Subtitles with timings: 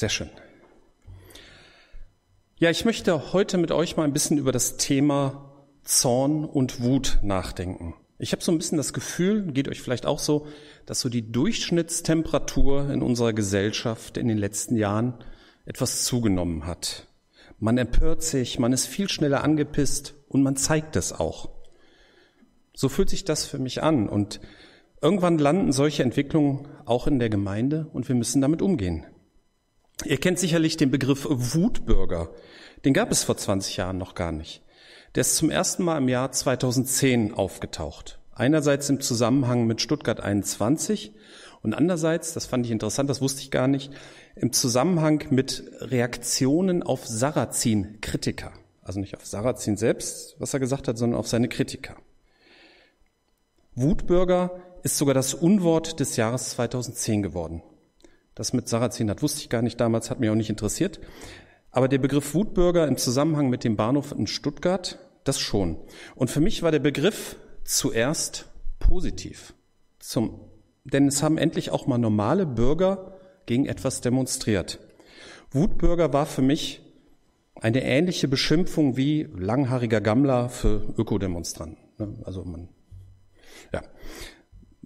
[0.00, 0.30] Sehr schön.
[2.56, 7.18] Ja, ich möchte heute mit euch mal ein bisschen über das Thema Zorn und Wut
[7.22, 7.92] nachdenken.
[8.18, 10.46] Ich habe so ein bisschen das Gefühl, geht euch vielleicht auch so,
[10.86, 15.22] dass so die Durchschnittstemperatur in unserer Gesellschaft in den letzten Jahren
[15.66, 17.06] etwas zugenommen hat.
[17.58, 21.50] Man empört sich, man ist viel schneller angepisst und man zeigt es auch.
[22.72, 24.40] So fühlt sich das für mich an und
[25.02, 29.04] irgendwann landen solche Entwicklungen auch in der Gemeinde und wir müssen damit umgehen.
[30.04, 32.30] Ihr kennt sicherlich den Begriff Wutbürger.
[32.84, 34.62] Den gab es vor 20 Jahren noch gar nicht.
[35.14, 38.18] Der ist zum ersten Mal im Jahr 2010 aufgetaucht.
[38.32, 41.12] Einerseits im Zusammenhang mit Stuttgart 21
[41.62, 43.92] und andererseits, das fand ich interessant, das wusste ich gar nicht,
[44.34, 48.52] im Zusammenhang mit Reaktionen auf Sarrazin-Kritiker.
[48.82, 51.96] Also nicht auf Sarrazin selbst, was er gesagt hat, sondern auf seine Kritiker.
[53.74, 57.62] Wutbürger ist sogar das Unwort des Jahres 2010 geworden.
[58.40, 60.98] Das mit Sarrazin hat wusste ich gar nicht damals, hat mich auch nicht interessiert.
[61.72, 65.76] Aber der Begriff Wutbürger im Zusammenhang mit dem Bahnhof in Stuttgart, das schon.
[66.14, 69.52] Und für mich war der Begriff zuerst positiv.
[69.98, 70.40] Zum,
[70.84, 74.78] denn es haben endlich auch mal normale Bürger gegen etwas demonstriert.
[75.50, 76.80] Wutbürger war für mich
[77.56, 81.76] eine ähnliche Beschimpfung wie langhaariger Gammler für Ökodemonstranten.
[81.98, 82.14] Ne?
[82.24, 82.70] Also man,
[83.70, 83.82] ja.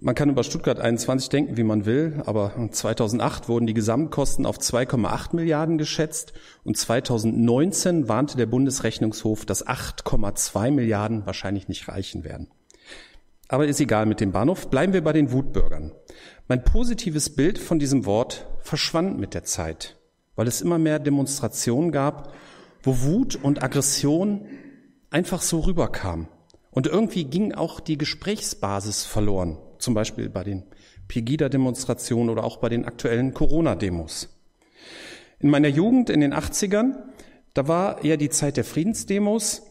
[0.05, 4.59] Man kann über Stuttgart 21 denken, wie man will, aber 2008 wurden die Gesamtkosten auf
[4.59, 12.51] 2,8 Milliarden geschätzt und 2019 warnte der Bundesrechnungshof, dass 8,2 Milliarden wahrscheinlich nicht reichen werden.
[13.47, 14.69] Aber ist egal mit dem Bahnhof.
[14.69, 15.91] Bleiben wir bei den Wutbürgern.
[16.47, 19.97] Mein positives Bild von diesem Wort verschwand mit der Zeit,
[20.35, 22.31] weil es immer mehr Demonstrationen gab,
[22.83, 24.45] wo Wut und Aggression
[25.09, 26.27] einfach so rüberkam.
[26.69, 30.63] Und irgendwie ging auch die Gesprächsbasis verloren zum Beispiel bei den
[31.07, 34.29] Pegida-Demonstrationen oder auch bei den aktuellen Corona-Demos.
[35.39, 36.95] In meiner Jugend in den 80ern,
[37.53, 39.61] da war eher die Zeit der Friedensdemos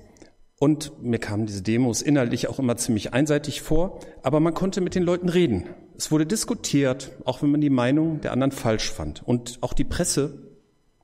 [0.58, 4.94] und mir kamen diese Demos inhaltlich auch immer ziemlich einseitig vor, aber man konnte mit
[4.94, 5.66] den Leuten reden.
[5.96, 9.22] Es wurde diskutiert, auch wenn man die Meinung der anderen falsch fand.
[9.26, 10.54] Und auch die Presse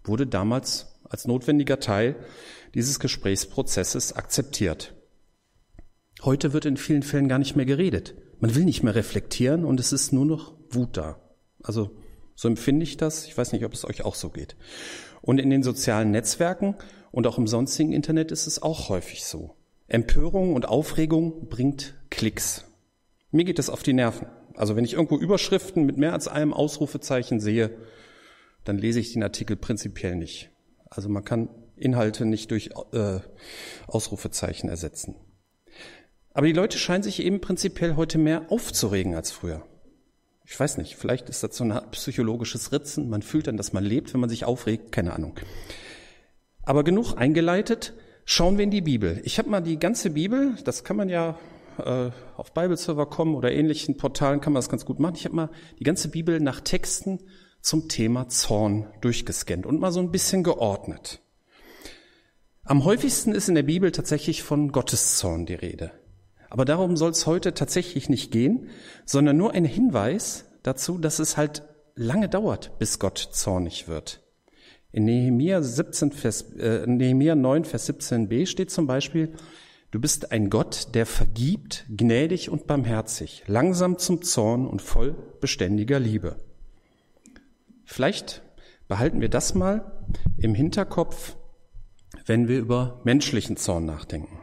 [0.05, 2.15] wurde damals als notwendiger Teil
[2.75, 4.95] dieses Gesprächsprozesses akzeptiert.
[6.23, 8.15] Heute wird in vielen Fällen gar nicht mehr geredet.
[8.41, 11.21] Man will nicht mehr reflektieren und es ist nur noch Wut da.
[11.63, 11.91] Also
[12.35, 13.27] so empfinde ich das.
[13.27, 14.57] Ich weiß nicht, ob es euch auch so geht.
[15.21, 16.75] Und in den sozialen Netzwerken
[17.13, 19.57] und auch im sonstigen Internet ist es auch häufig so.
[19.89, 22.65] Empörung und Aufregung bringt Klicks.
[23.31, 24.29] Mir geht das auf die Nerven.
[24.55, 27.77] Also wenn ich irgendwo Überschriften mit mehr als einem Ausrufezeichen sehe,
[28.65, 30.51] dann lese ich den Artikel prinzipiell nicht.
[30.89, 33.21] Also man kann Inhalte nicht durch äh,
[33.87, 35.17] Ausrufezeichen ersetzen.
[36.33, 39.65] Aber die Leute scheinen sich eben prinzipiell heute mehr aufzuregen als früher.
[40.45, 43.09] Ich weiß nicht, vielleicht ist das so ein psychologisches Ritzen.
[43.09, 44.93] Man fühlt dann, dass man lebt, wenn man sich aufregt.
[44.93, 45.39] Keine Ahnung.
[46.63, 47.95] Aber genug eingeleitet.
[48.25, 49.21] Schauen wir in die Bibel.
[49.25, 51.39] Ich habe mal die ganze Bibel, das kann man ja
[51.79, 55.15] äh, auf Bibleserver kommen oder ähnlichen Portalen kann man das ganz gut machen.
[55.17, 57.21] Ich habe mal die ganze Bibel nach Texten
[57.61, 61.21] zum Thema Zorn durchgescannt und mal so ein bisschen geordnet.
[62.65, 65.91] Am häufigsten ist in der Bibel tatsächlich von Gotteszorn die Rede.
[66.51, 68.69] Aber darum soll es heute tatsächlich nicht gehen,
[69.07, 71.63] sondern nur ein Hinweis dazu, dass es halt
[71.95, 74.21] lange dauert, bis Gott zornig wird.
[74.93, 79.33] In Nehemiah, 17, Vers, äh, Nehemiah 9, Vers 17b steht zum Beispiel,
[79.93, 86.01] du bist ein Gott, der vergibt, gnädig und barmherzig, langsam zum Zorn und voll beständiger
[86.01, 86.37] Liebe.
[87.85, 88.43] Vielleicht
[88.89, 90.05] behalten wir das mal
[90.37, 91.37] im Hinterkopf,
[92.27, 94.40] wenn wir über menschlichen Zorn nachdenken.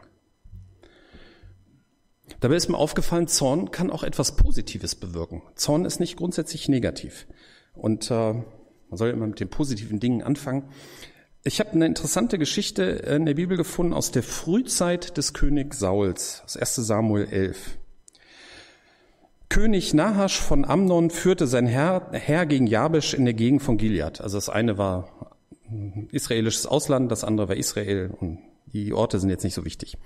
[2.40, 5.42] Dabei ist mir aufgefallen, Zorn kann auch etwas Positives bewirken.
[5.56, 7.26] Zorn ist nicht grundsätzlich negativ.
[7.74, 8.44] Und äh, man
[8.96, 10.64] soll immer mit den positiven Dingen anfangen.
[11.44, 16.42] Ich habe eine interessante Geschichte in der Bibel gefunden aus der Frühzeit des König Sauls,
[16.44, 17.78] aus 1 Samuel 11.
[19.48, 24.20] König Nahasch von Amnon führte sein Herr, Herr gegen Jabesh in der Gegend von Gilead.
[24.20, 25.36] Also das eine war
[26.12, 29.96] israelisches Ausland, das andere war Israel und die Orte sind jetzt nicht so wichtig.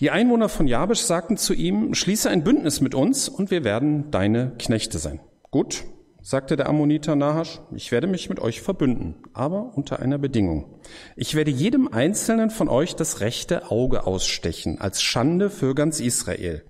[0.00, 4.10] Die Einwohner von Jabesh sagten zu ihm, schließe ein Bündnis mit uns und wir werden
[4.10, 5.20] deine Knechte sein.
[5.50, 5.84] Gut,
[6.20, 10.80] sagte der Ammoniter Nahasch, ich werde mich mit euch verbünden, aber unter einer Bedingung.
[11.16, 16.62] Ich werde jedem Einzelnen von euch das rechte Auge ausstechen, als Schande für ganz Israel.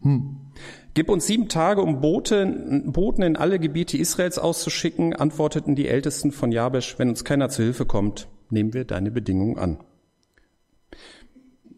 [0.00, 0.52] Hm.
[0.94, 6.32] Gib uns sieben Tage, um Boten, Boten in alle Gebiete Israels auszuschicken, antworteten die Ältesten
[6.32, 9.78] von Jabesh, wenn uns keiner zu Hilfe kommt, nehmen wir deine Bedingung an.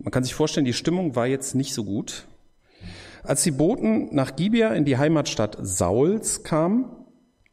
[0.05, 2.27] Man kann sich vorstellen, die Stimmung war jetzt nicht so gut.
[3.25, 6.91] Als die Boten nach Gibea in die Heimatstadt Sauls kamen,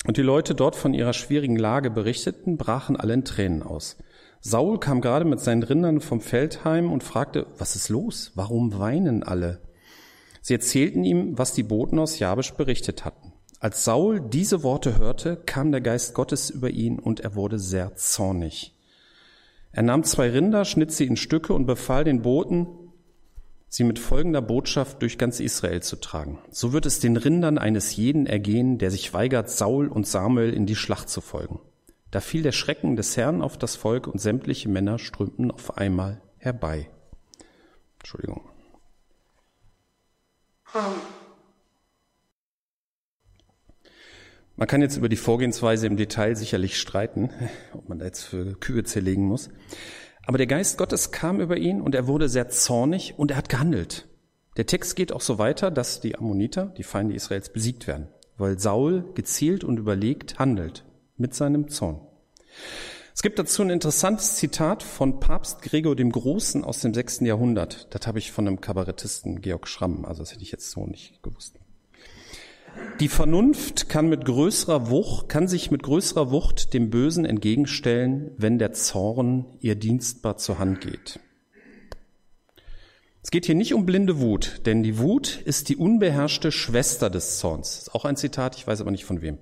[0.05, 3.97] und die Leute dort von ihrer schwierigen Lage berichteten, brachen alle in Tränen aus.
[4.39, 8.31] Saul kam gerade mit seinen Rindern vom Feld heim und fragte, was ist los?
[8.33, 9.61] Warum weinen alle?
[10.41, 13.33] Sie erzählten ihm, was die Boten aus Jabesch berichtet hatten.
[13.59, 17.95] Als Saul diese Worte hörte, kam der Geist Gottes über ihn und er wurde sehr
[17.95, 18.75] zornig.
[19.71, 22.67] Er nahm zwei Rinder, schnitt sie in Stücke und befahl den Boten,
[23.69, 26.39] sie mit folgender Botschaft durch ganz Israel zu tragen.
[26.49, 30.65] So wird es den Rindern eines jeden ergehen, der sich weigert, Saul und Samuel in
[30.65, 31.61] die Schlacht zu folgen.
[32.11, 36.21] Da fiel der Schrecken des Herrn auf das Volk und sämtliche Männer strömten auf einmal
[36.37, 36.89] herbei.
[37.99, 38.41] Entschuldigung.
[44.61, 47.31] Man kann jetzt über die Vorgehensweise im Detail sicherlich streiten,
[47.73, 49.49] ob man da jetzt für Kühe zerlegen muss.
[50.27, 53.49] Aber der Geist Gottes kam über ihn und er wurde sehr zornig und er hat
[53.49, 54.07] gehandelt.
[54.57, 58.59] Der Text geht auch so weiter, dass die Ammoniter, die Feinde Israels, besiegt werden, weil
[58.59, 60.85] Saul gezielt und überlegt handelt
[61.17, 61.99] mit seinem Zorn.
[63.15, 67.87] Es gibt dazu ein interessantes Zitat von Papst Gregor dem Großen aus dem sechsten Jahrhundert.
[67.95, 71.23] Das habe ich von einem Kabarettisten Georg Schramm, also das hätte ich jetzt so nicht
[71.23, 71.60] gewusst.
[72.99, 78.59] Die Vernunft kann mit größerer Wucht, kann sich mit größerer Wucht dem Bösen entgegenstellen, wenn
[78.59, 81.19] der Zorn ihr dienstbar zur Hand geht.
[83.23, 87.39] Es geht hier nicht um blinde Wut, denn die Wut ist die unbeherrschte Schwester des
[87.39, 87.69] Zorns.
[87.69, 89.37] Das ist auch ein Zitat, ich weiß aber nicht von wem.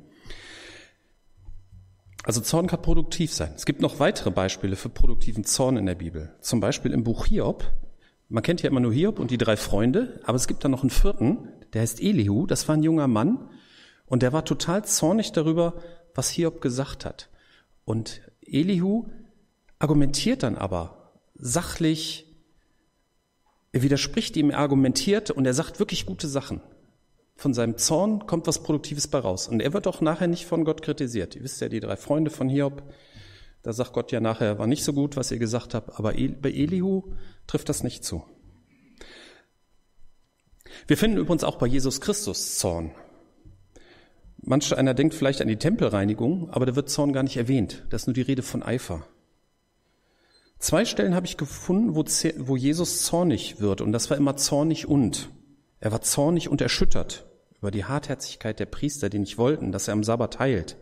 [2.24, 3.54] Also Zorn kann produktiv sein.
[3.56, 6.34] Es gibt noch weitere Beispiele für produktiven Zorn in der Bibel.
[6.42, 7.72] Zum Beispiel im Buch Hiob.
[8.28, 10.81] Man kennt ja immer nur Hiob und die drei Freunde, aber es gibt da noch
[10.81, 13.50] einen vierten, der heißt Elihu, das war ein junger Mann
[14.06, 15.75] und der war total zornig darüber,
[16.16, 17.30] was Hiob gesagt hat.
[17.86, 19.07] Und Elihu
[19.77, 22.25] argumentiert dann aber sachlich,
[23.71, 26.62] er widerspricht ihm, er argumentiert und er sagt wirklich gute Sachen.
[27.36, 29.48] Von seinem Zorn kommt was Produktives bei raus.
[29.48, 31.36] Und er wird auch nachher nicht von Gott kritisiert.
[31.36, 32.83] Ihr wisst ja, die drei Freunde von Hiob,
[33.62, 36.51] da sagt Gott ja nachher, war nicht so gut, was ihr gesagt habt, aber bei
[36.51, 37.13] Elihu
[37.48, 38.24] trifft das nicht zu.
[40.88, 42.92] Wir finden übrigens auch bei Jesus Christus Zorn.
[44.42, 47.86] Manch einer denkt vielleicht an die Tempelreinigung, aber da wird Zorn gar nicht erwähnt.
[47.90, 49.06] Das ist nur die Rede von Eifer.
[50.60, 54.88] Zwei Stellen habe ich gefunden, wo, wo Jesus zornig wird, und das war immer zornig
[54.88, 55.30] und.
[55.80, 57.26] Er war zornig und erschüttert
[57.60, 60.78] über die Hartherzigkeit der Priester, die nicht wollten, dass er am Sabbat heilt.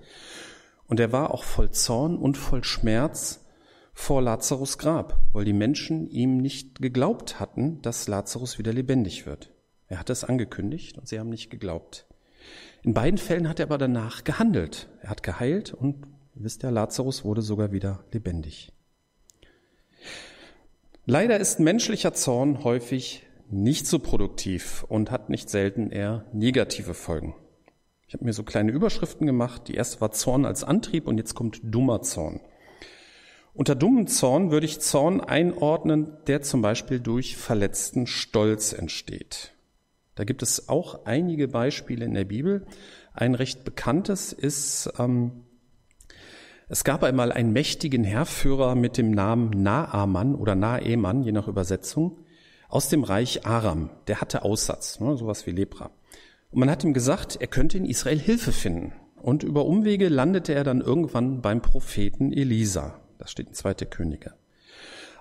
[0.87, 3.45] Und er war auch voll Zorn und voll Schmerz
[3.93, 9.51] vor Lazarus Grab, weil die Menschen ihm nicht geglaubt hatten, dass Lazarus wieder lebendig wird.
[9.87, 12.05] Er hat es angekündigt und sie haben nicht geglaubt.
[12.83, 14.89] In beiden Fällen hat er aber danach gehandelt.
[15.01, 16.05] Er hat geheilt und,
[16.35, 18.71] wisst ihr, Lazarus wurde sogar wieder lebendig.
[21.05, 27.33] Leider ist menschlicher Zorn häufig nicht so produktiv und hat nicht selten eher negative Folgen.
[28.07, 29.67] Ich habe mir so kleine Überschriften gemacht.
[29.67, 32.41] Die erste war Zorn als Antrieb und jetzt kommt dummer Zorn.
[33.53, 39.53] Unter dummen Zorn würde ich Zorn einordnen, der zum Beispiel durch verletzten Stolz entsteht.
[40.17, 42.65] Da gibt es auch einige Beispiele in der Bibel.
[43.13, 45.43] Ein recht bekanntes ist, ähm,
[46.67, 52.17] es gab einmal einen mächtigen Herrführer mit dem Namen Naaman oder Naeman, je nach Übersetzung,
[52.67, 53.91] aus dem Reich Aram.
[54.07, 55.91] Der hatte Aussatz, ne, sowas wie Lepra.
[56.49, 58.93] Und man hat ihm gesagt, er könnte in Israel Hilfe finden.
[59.21, 62.99] Und über Umwege landete er dann irgendwann beim Propheten Elisa.
[63.19, 64.33] Das steht in Zweite Könige.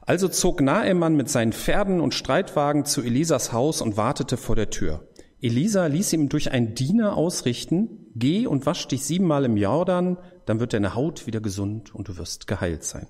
[0.06, 4.70] Also zog Naemann mit seinen Pferden und Streitwagen zu Elisas Haus und wartete vor der
[4.70, 5.08] Tür.
[5.42, 10.60] Elisa ließ ihm durch einen Diener ausrichten, geh und wasch dich siebenmal im Jordan, dann
[10.60, 13.08] wird deine Haut wieder gesund und du wirst geheilt sein.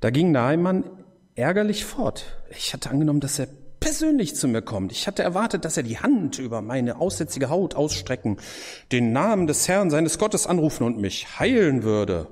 [0.00, 0.84] Da ging Naemann
[1.36, 2.24] ärgerlich fort.
[2.50, 3.46] Ich hatte angenommen, dass er
[3.78, 4.90] persönlich zu mir kommt.
[4.90, 8.38] Ich hatte erwartet, dass er die Hand über meine aussätzige Haut ausstrecken,
[8.90, 12.26] den Namen des Herrn seines Gottes anrufen und mich heilen würde.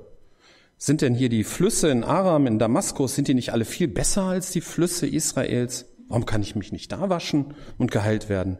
[0.81, 4.23] Sind denn hier die Flüsse in Aram, in Damaskus, sind die nicht alle viel besser
[4.23, 5.87] als die Flüsse Israels?
[6.07, 8.59] Warum kann ich mich nicht da waschen und geheilt werden?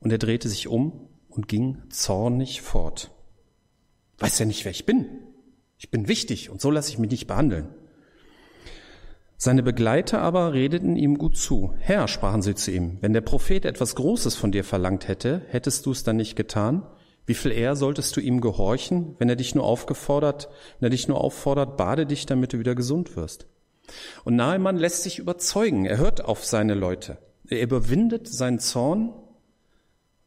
[0.00, 3.10] Und er drehte sich um und ging zornig fort.
[4.18, 5.06] Weiß ja nicht, wer ich bin.
[5.76, 7.68] Ich bin wichtig und so lasse ich mich nicht behandeln.
[9.36, 11.74] Seine Begleiter aber redeten ihm gut zu.
[11.78, 15.84] Herr, sprachen sie zu ihm, wenn der Prophet etwas Großes von dir verlangt hätte, hättest
[15.84, 16.86] du es dann nicht getan?
[17.26, 21.08] Wie viel eher solltest du ihm gehorchen, wenn er dich nur aufgefordert, wenn er dich
[21.08, 23.46] nur auffordert, bade dich, damit du wieder gesund wirst?
[24.24, 25.84] Und Nahemann lässt sich überzeugen.
[25.84, 27.18] Er hört auf seine Leute.
[27.48, 29.12] Er überwindet seinen Zorn,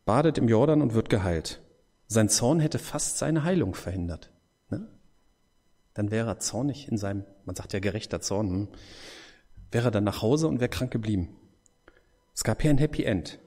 [0.06, 1.62] badet im Jordan und wird geheilt.
[2.08, 4.32] Sein Zorn hätte fast seine Heilung verhindert
[6.00, 8.68] dann wäre er zornig in seinem, man sagt ja gerechter Zorn, hm,
[9.70, 11.36] wäre er dann nach Hause und wäre krank geblieben.
[12.34, 13.38] Es gab hier ein Happy End.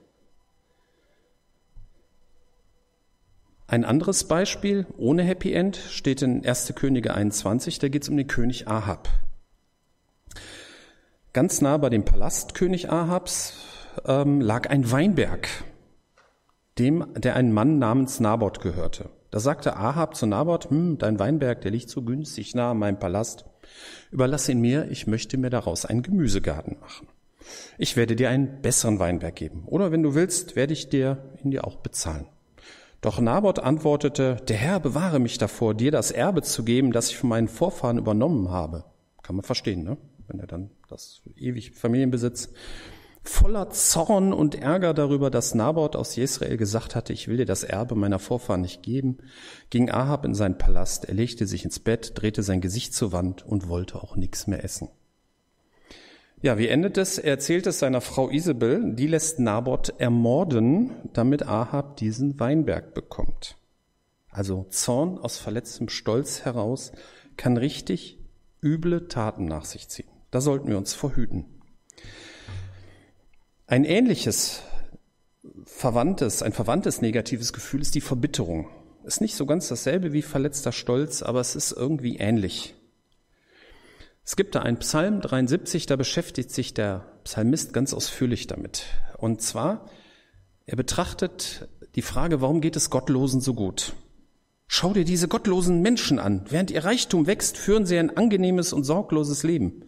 [3.73, 6.75] Ein anderes Beispiel ohne Happy End steht in 1.
[6.75, 9.09] Könige 21, da geht es um den König Ahab.
[11.33, 13.55] Ganz nah bei dem Palast König Ahabs
[14.05, 15.47] ähm, lag ein Weinberg,
[16.77, 19.09] dem, der ein Mann namens Naboth gehörte.
[19.31, 22.99] Da sagte Ahab zu Naboth, hm, dein Weinberg, der liegt so günstig nah an meinem
[22.99, 23.45] Palast.
[24.11, 27.07] Überlass ihn mir, ich möchte mir daraus einen Gemüsegarten machen.
[27.79, 29.63] Ich werde dir einen besseren Weinberg geben.
[29.65, 32.27] Oder wenn du willst, werde ich dir ihn dir auch bezahlen.
[33.03, 37.17] Doch Naboth antwortete, der Herr bewahre mich davor, dir das Erbe zu geben, das ich
[37.17, 38.85] von meinen Vorfahren übernommen habe.
[39.21, 39.97] Kann man verstehen, ne?
[40.29, 42.53] Wenn er dann das ewig Familienbesitz
[43.21, 47.63] voller Zorn und Ärger darüber, dass Naboth aus Jesrael gesagt hatte, ich will dir das
[47.63, 49.17] Erbe meiner Vorfahren nicht geben,
[49.69, 53.45] ging Ahab in seinen Palast, er legte sich ins Bett, drehte sein Gesicht zur Wand
[53.45, 54.87] und wollte auch nichts mehr essen.
[56.43, 57.19] Ja, wie endet es?
[57.19, 63.55] Er erzählt es seiner Frau Isabel, die lässt Naboth ermorden, damit Ahab diesen Weinberg bekommt.
[64.29, 66.91] Also Zorn aus verletztem Stolz heraus
[67.37, 68.19] kann richtig
[68.61, 70.09] üble Taten nach sich ziehen.
[70.31, 71.45] Da sollten wir uns verhüten.
[73.65, 74.63] Ein ähnliches
[75.63, 78.67] verwandtes, ein verwandtes negatives Gefühl ist die Verbitterung.
[79.05, 82.75] Ist nicht so ganz dasselbe wie verletzter Stolz, aber es ist irgendwie ähnlich.
[84.25, 88.85] Es gibt da einen Psalm 73, da beschäftigt sich der Psalmist ganz ausführlich damit.
[89.17, 89.89] Und zwar,
[90.65, 93.93] er betrachtet die Frage, warum geht es Gottlosen so gut?
[94.67, 96.45] Schau dir diese gottlosen Menschen an.
[96.49, 99.83] Während ihr Reichtum wächst, führen sie ein angenehmes und sorgloses Leben.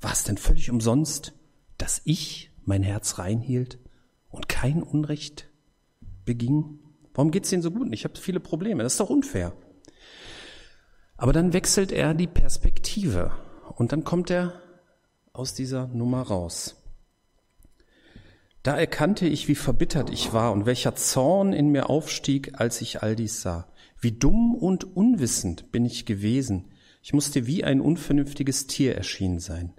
[0.00, 1.32] War es denn völlig umsonst,
[1.76, 3.78] dass ich mein Herz reinhielt
[4.30, 5.50] und kein Unrecht
[6.24, 6.78] beging?
[7.12, 7.92] Warum geht's denen so gut?
[7.92, 8.84] Ich habe viele Probleme.
[8.84, 9.52] Das ist doch unfair.
[11.16, 13.32] Aber dann wechselt er die Perspektive
[13.80, 14.60] und dann kommt er
[15.32, 16.76] aus dieser Nummer raus.
[18.62, 23.02] Da erkannte ich, wie verbittert ich war und welcher Zorn in mir aufstieg, als ich
[23.02, 23.72] all dies sah.
[23.98, 26.66] Wie dumm und unwissend bin ich gewesen.
[27.02, 29.72] Ich musste wie ein unvernünftiges Tier erschienen sein.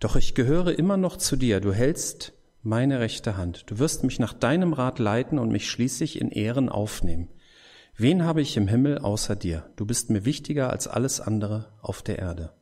[0.00, 2.32] Doch ich gehöre immer noch zu dir, du hältst
[2.64, 6.68] meine rechte Hand, du wirst mich nach deinem Rat leiten und mich schließlich in Ehren
[6.68, 7.28] aufnehmen.
[7.96, 9.70] Wen habe ich im Himmel außer dir?
[9.76, 12.52] Du bist mir wichtiger als alles andere auf der Erde.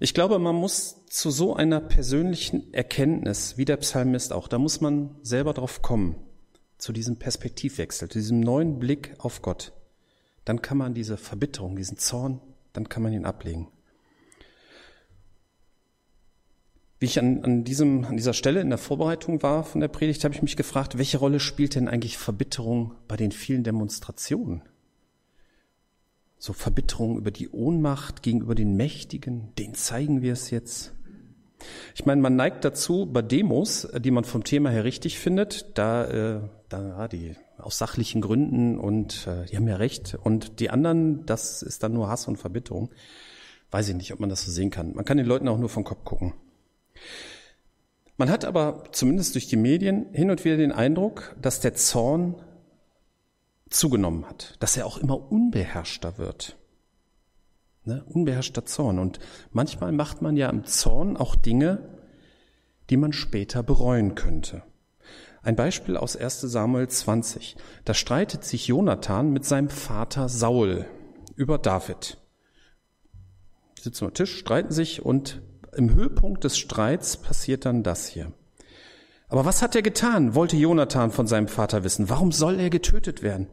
[0.00, 4.80] Ich glaube, man muss zu so einer persönlichen Erkenntnis, wie der Psalmist auch, da muss
[4.80, 6.16] man selber drauf kommen,
[6.78, 9.72] zu diesem Perspektivwechsel, zu diesem neuen Blick auf Gott.
[10.44, 12.40] Dann kann man diese Verbitterung, diesen Zorn,
[12.72, 13.68] dann kann man ihn ablegen.
[16.98, 20.24] Wie ich an, an, diesem, an dieser Stelle in der Vorbereitung war von der Predigt,
[20.24, 24.62] habe ich mich gefragt, welche Rolle spielt denn eigentlich Verbitterung bei den vielen Demonstrationen?
[26.44, 30.92] So Verbitterung über die Ohnmacht gegenüber den Mächtigen, den zeigen wir es jetzt.
[31.94, 36.04] Ich meine, man neigt dazu, bei Demos, die man vom Thema her richtig findet, da,
[36.04, 40.18] äh, da die aus sachlichen Gründen und äh, die haben ja recht.
[40.22, 42.90] Und die anderen, das ist dann nur Hass und Verbitterung.
[43.70, 44.92] Weiß ich nicht, ob man das so sehen kann.
[44.92, 46.34] Man kann den Leuten auch nur vom Kopf gucken.
[48.18, 52.34] Man hat aber zumindest durch die Medien hin und wieder den Eindruck, dass der Zorn
[53.74, 56.56] zugenommen hat, dass er auch immer unbeherrschter wird.
[57.84, 58.04] Ne?
[58.06, 58.98] Unbeherrschter Zorn.
[58.98, 59.18] Und
[59.52, 61.98] manchmal macht man ja im Zorn auch Dinge,
[62.90, 64.62] die man später bereuen könnte.
[65.42, 67.56] Ein Beispiel aus 1 Samuel 20.
[67.84, 70.86] Da streitet sich Jonathan mit seinem Vater Saul
[71.36, 72.18] über David.
[73.78, 75.42] Die sitzen am Tisch, streiten sich und
[75.76, 78.32] im Höhepunkt des Streits passiert dann das hier.
[79.34, 82.08] Aber was hat er getan, wollte Jonathan von seinem Vater wissen.
[82.08, 83.48] Warum soll er getötet werden?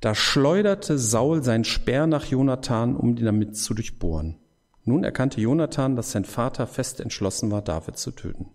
[0.00, 4.40] Da schleuderte Saul sein Speer nach Jonathan, um ihn damit zu durchbohren.
[4.82, 8.48] Nun erkannte Jonathan, dass sein Vater fest entschlossen war, David zu töten.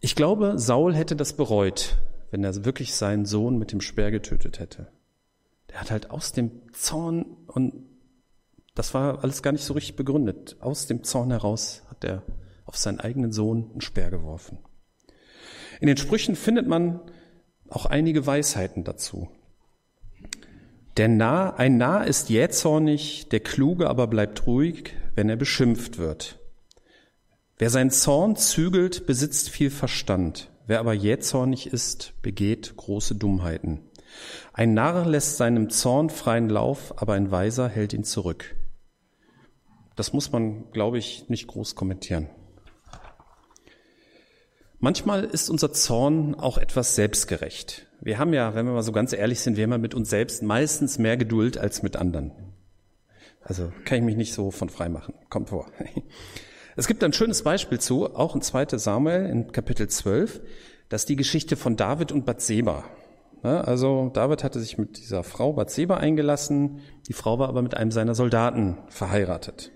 [0.00, 1.98] Ich glaube, Saul hätte das bereut,
[2.30, 4.92] wenn er wirklich seinen Sohn mit dem Speer getötet hätte.
[5.68, 7.74] Der hat halt aus dem Zorn und
[8.74, 10.56] das war alles gar nicht so richtig begründet.
[10.60, 12.22] Aus dem Zorn heraus hat er
[12.64, 14.56] auf seinen eigenen Sohn einen Speer geworfen.
[15.82, 17.00] In den Sprüchen findet man
[17.68, 19.28] auch einige Weisheiten dazu.
[20.96, 26.38] Der Narr, ein Narr ist jähzornig, der Kluge aber bleibt ruhig, wenn er beschimpft wird.
[27.58, 30.52] Wer seinen Zorn zügelt, besitzt viel Verstand.
[30.68, 33.80] Wer aber jähzornig ist, begeht große Dummheiten.
[34.52, 38.54] Ein Narr lässt seinem Zorn freien Lauf, aber ein Weiser hält ihn zurück.
[39.96, 42.28] Das muss man, glaube ich, nicht groß kommentieren.
[44.84, 47.86] Manchmal ist unser Zorn auch etwas selbstgerecht.
[48.00, 50.10] Wir haben ja, wenn wir mal so ganz ehrlich sind, wir haben ja mit uns
[50.10, 52.32] selbst meistens mehr Geduld als mit anderen.
[53.42, 55.14] Also kann ich mich nicht so von frei machen.
[55.30, 55.70] Kommt vor.
[56.74, 58.78] Es gibt ein schönes Beispiel zu, auch in 2.
[58.78, 60.40] Samuel in Kapitel 12,
[60.88, 62.84] das ist die Geschichte von David und Bathseba.
[63.42, 63.62] Ne?
[63.62, 67.90] Also David hatte sich mit dieser Frau Bathseba eingelassen, die Frau war aber mit einem
[67.90, 69.70] seiner Soldaten verheiratet.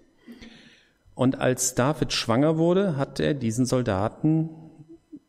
[1.14, 4.65] Und als David schwanger wurde, hat er diesen Soldaten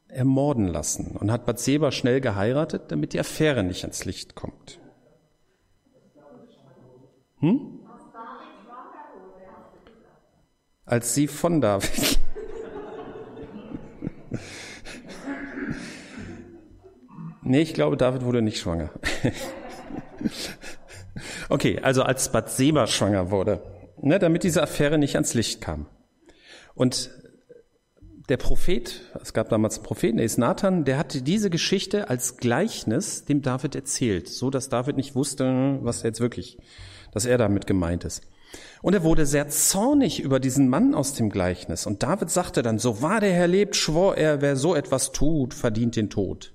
[0.10, 4.80] ermorden lassen und hat Bathseba schnell geheiratet, damit die Affäre nicht ans Licht kommt.
[7.40, 7.80] Hm?
[10.86, 12.20] Als sie von David.
[17.42, 18.92] nee, ich glaube, David wurde nicht schwanger.
[21.50, 23.62] okay, also als Bathseba schwanger wurde,
[24.02, 25.88] ne, damit diese Affäre nicht ans Licht kam.
[26.74, 27.12] Und
[28.30, 32.38] der Prophet, es gab damals einen Propheten, der ist Nathan, der hatte diese Geschichte als
[32.38, 36.58] Gleichnis dem David erzählt, so dass David nicht wusste, was jetzt wirklich,
[37.12, 38.24] dass er damit gemeint ist.
[38.82, 41.86] Und er wurde sehr zornig über diesen Mann aus dem Gleichnis.
[41.86, 45.54] Und David sagte dann, so wahr der Herr lebt, schwor er, wer so etwas tut,
[45.54, 46.54] verdient den Tod.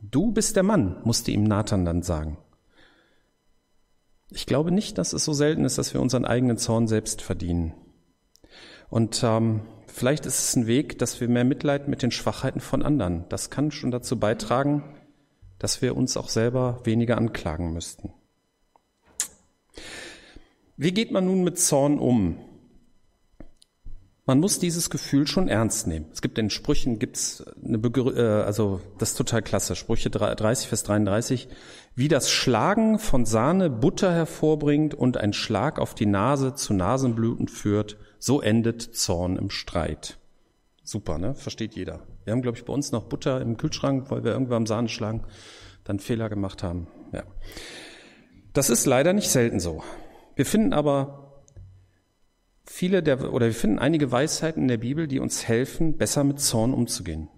[0.00, 2.38] Du bist der Mann, musste ihm Nathan dann sagen.
[4.30, 7.74] Ich glaube nicht, dass es so selten ist, dass wir unseren eigenen Zorn selbst verdienen.
[8.90, 9.62] Und ähm,
[9.98, 13.24] Vielleicht ist es ein Weg, dass wir mehr Mitleid mit den Schwachheiten von anderen.
[13.30, 14.84] Das kann schon dazu beitragen,
[15.58, 18.12] dass wir uns auch selber weniger anklagen müssten.
[20.76, 22.38] Wie geht man nun mit Zorn um?
[24.24, 26.06] Man muss dieses Gefühl schon ernst nehmen.
[26.12, 29.74] Es gibt in Sprüchen gibt's eine Begrü äh, also das ist total klasse.
[29.74, 31.48] Sprüche 30 Vers 33,
[31.96, 37.48] wie das Schlagen von Sahne Butter hervorbringt und ein Schlag auf die Nase zu Nasenbluten
[37.48, 40.18] führt, so endet Zorn im Streit.
[40.82, 41.34] Super, ne?
[41.34, 42.06] Versteht jeder.
[42.24, 44.88] Wir haben, glaube ich, bei uns noch Butter im Kühlschrank, weil wir irgendwann am Sahne
[44.88, 45.24] schlagen,
[45.84, 46.88] dann Fehler gemacht haben.
[47.12, 47.24] Ja.
[48.52, 49.82] Das ist leider nicht selten so.
[50.34, 51.44] Wir finden aber
[52.64, 56.40] viele der, oder wir finden einige Weisheiten in der Bibel, die uns helfen, besser mit
[56.40, 57.28] Zorn umzugehen.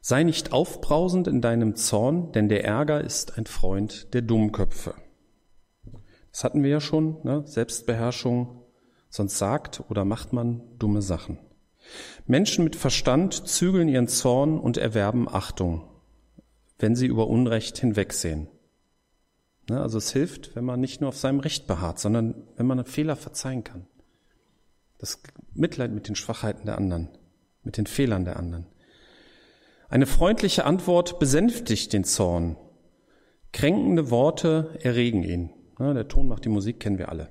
[0.00, 4.94] Sei nicht aufbrausend in deinem Zorn, denn der Ärger ist ein Freund der Dummköpfe.
[6.30, 7.42] Das hatten wir ja schon, ne?
[7.46, 8.55] Selbstbeherrschung,
[9.16, 11.38] sonst sagt oder macht man dumme Sachen.
[12.26, 15.88] Menschen mit Verstand zügeln ihren Zorn und erwerben Achtung,
[16.78, 18.48] wenn sie über Unrecht hinwegsehen.
[19.68, 22.84] Ne, also es hilft, wenn man nicht nur auf seinem Recht beharrt, sondern wenn man
[22.84, 23.86] Fehler verzeihen kann.
[24.98, 25.22] Das
[25.54, 27.08] Mitleid mit den Schwachheiten der anderen,
[27.62, 28.66] mit den Fehlern der anderen.
[29.88, 32.56] Eine freundliche Antwort besänftigt den Zorn.
[33.52, 35.50] Kränkende Worte erregen ihn.
[35.78, 37.28] Ne, der Ton macht die Musik, kennen wir alle.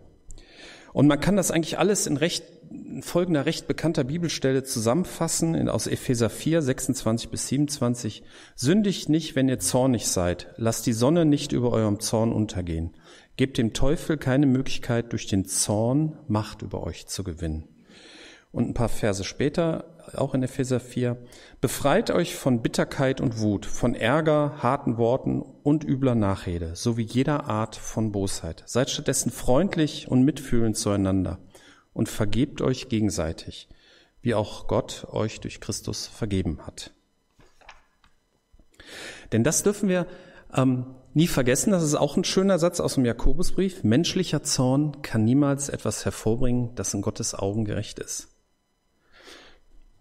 [0.96, 5.68] Und man kann das eigentlich alles in recht, in folgender recht bekannter Bibelstelle zusammenfassen, in,
[5.68, 8.24] aus Epheser 4, 26 bis 27.
[8.56, 10.54] Sündigt nicht, wenn ihr zornig seid.
[10.56, 12.96] Lasst die Sonne nicht über eurem Zorn untergehen.
[13.36, 17.75] Gebt dem Teufel keine Möglichkeit, durch den Zorn Macht über euch zu gewinnen.
[18.56, 19.84] Und ein paar Verse später,
[20.16, 21.18] auch in Epheser 4,
[21.60, 27.50] befreit euch von Bitterkeit und Wut, von Ärger, harten Worten und übler Nachrede, sowie jeder
[27.50, 28.64] Art von Bosheit.
[28.66, 31.40] Seid stattdessen freundlich und mitfühlend zueinander
[31.92, 33.68] und vergebt euch gegenseitig,
[34.22, 36.94] wie auch Gott euch durch Christus vergeben hat.
[39.34, 40.08] Denn das dürfen wir
[40.56, 43.84] ähm, nie vergessen, das ist auch ein schöner Satz aus dem Jakobusbrief.
[43.84, 48.30] Menschlicher Zorn kann niemals etwas hervorbringen, das in Gottes Augen gerecht ist.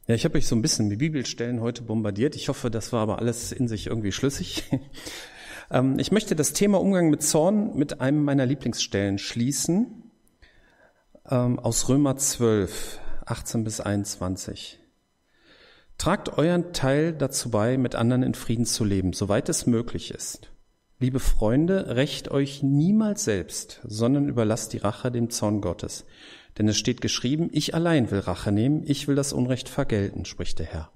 [0.07, 2.37] Ja, ich habe euch so ein bisschen mit Bibelstellen heute bombardiert.
[2.37, 4.65] Ich hoffe, das war aber alles in sich irgendwie schlüssig.
[5.71, 10.13] Ähm, ich möchte das Thema Umgang mit Zorn mit einem meiner Lieblingsstellen schließen,
[11.31, 14.79] ähm, aus Römer 12, 18 bis 21.
[15.97, 20.51] Tragt euren Teil dazu bei, mit anderen in Frieden zu leben, soweit es möglich ist.
[20.99, 26.05] Liebe Freunde, rächt euch niemals selbst, sondern überlasst die Rache dem Zorn Gottes.
[26.59, 30.59] Denn es steht geschrieben, ich allein will Rache nehmen, ich will das Unrecht vergelten, spricht
[30.59, 30.91] der Herr.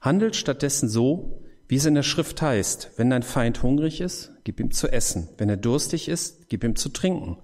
[0.00, 4.60] Handelt stattdessen so, wie es in der Schrift heißt, wenn dein Feind hungrig ist, gib
[4.60, 7.38] ihm zu essen, wenn er durstig ist, gib ihm zu trinken.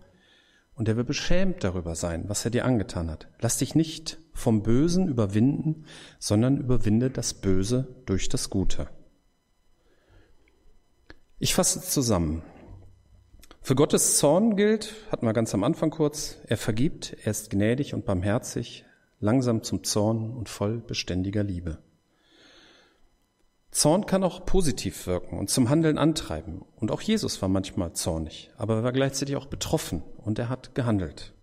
[0.74, 3.28] Und er wird beschämt darüber sein, was er dir angetan hat.
[3.40, 5.86] Lass dich nicht vom Bösen überwinden,
[6.18, 8.88] sondern überwinde das Böse durch das Gute.
[11.38, 12.42] Ich fasse zusammen.
[13.60, 17.92] Für Gottes Zorn gilt, hatten wir ganz am Anfang kurz, er vergibt, er ist gnädig
[17.92, 18.84] und barmherzig,
[19.20, 21.78] langsam zum Zorn und voll beständiger Liebe.
[23.70, 26.64] Zorn kann auch positiv wirken und zum Handeln antreiben.
[26.76, 30.74] Und auch Jesus war manchmal zornig, aber er war gleichzeitig auch betroffen und er hat
[30.74, 31.34] gehandelt.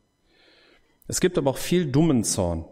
[1.08, 2.66] Es gibt aber auch viel dummen Zorn,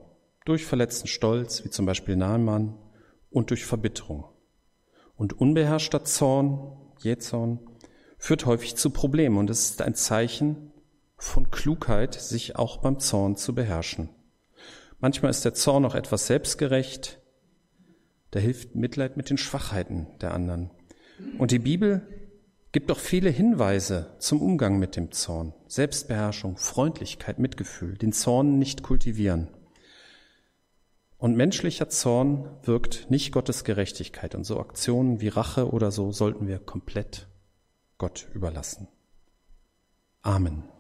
[0.45, 2.75] durch verletzten Stolz, wie zum Beispiel Naaman,
[3.29, 4.25] und durch Verbitterung.
[5.15, 7.60] Und unbeherrschter Zorn, Jähzorn,
[8.23, 10.71] führt häufig zu Problemen und es ist ein Zeichen
[11.17, 14.07] von Klugheit, sich auch beim Zorn zu beherrschen.
[15.01, 17.19] Manchmal ist der Zorn auch etwas selbstgerecht,
[18.31, 20.71] der hilft Mitleid mit den Schwachheiten der anderen.
[21.38, 22.07] Und die Bibel
[22.71, 25.53] gibt auch viele Hinweise zum Umgang mit dem Zorn.
[25.67, 29.49] Selbstbeherrschung, Freundlichkeit, Mitgefühl, den Zorn nicht kultivieren.
[31.17, 34.33] Und menschlicher Zorn wirkt nicht Gottes Gerechtigkeit.
[34.33, 37.27] Und so Aktionen wie Rache oder so sollten wir komplett
[37.97, 38.88] Gott überlassen.
[40.21, 40.72] Amen.